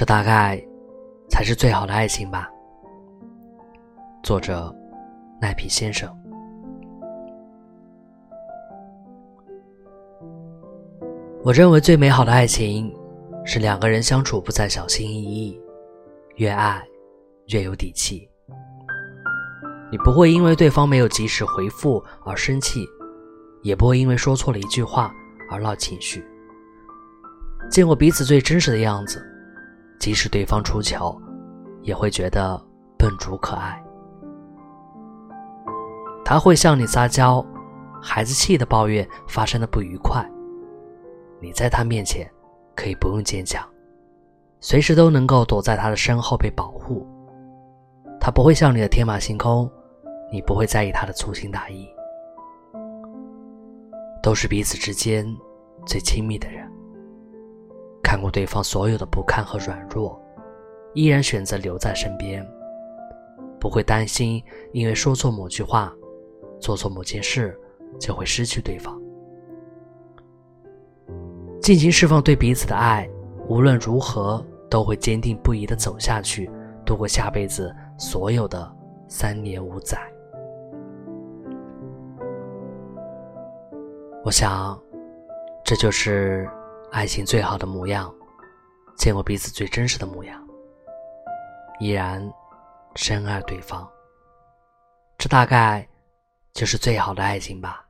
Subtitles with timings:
[0.00, 0.58] 这大概
[1.28, 2.48] 才是最好的爱情吧。
[4.22, 4.74] 作者：
[5.38, 6.10] 奈皮先生。
[11.44, 12.90] 我认为最美好的爱情
[13.44, 15.60] 是两个人相处不再小心翼翼，
[16.36, 16.82] 越爱
[17.48, 18.26] 越有底气。
[19.92, 22.86] 你不会因为对方没有及时回复而生气，
[23.60, 25.12] 也不会因为说错了一句话
[25.50, 26.24] 而闹情绪。
[27.70, 29.22] 见过彼此最真实的样子，
[30.00, 31.20] 即使对方出糗，
[31.82, 32.60] 也会觉得
[32.98, 33.80] 笨拙可爱。
[36.24, 37.44] 他会向你撒娇，
[38.02, 40.26] 孩子气的抱怨发生的不愉快。
[41.38, 42.28] 你在他面前
[42.74, 43.62] 可以不用坚强，
[44.58, 47.06] 随时都能够躲在他的身后被保护。
[48.18, 49.70] 他不会像你的天马行空，
[50.32, 51.88] 你不会在意他的粗心大意。
[54.22, 55.26] 都是彼此之间
[55.86, 56.70] 最亲密的人，
[58.02, 60.20] 看过对方所有的不堪和软弱，
[60.94, 62.46] 依然选择留在身边，
[63.58, 64.42] 不会担心
[64.72, 65.92] 因为说错某句话、
[66.58, 67.58] 做错某件事
[67.98, 69.00] 就会失去对方。
[71.60, 73.08] 尽情释放对彼此的爱，
[73.46, 76.50] 无论如何都会坚定不移的走下去，
[76.84, 78.70] 度过下辈子所有的
[79.08, 79.98] 三年五载。
[84.24, 84.78] 我想，
[85.64, 86.48] 这就是
[86.92, 88.12] 爱情最好的模样，
[88.96, 90.44] 见过彼此最真实的模样，
[91.78, 92.20] 依然
[92.96, 93.88] 深爱对方。
[95.16, 95.86] 这大概
[96.52, 97.86] 就是最好的爱情吧。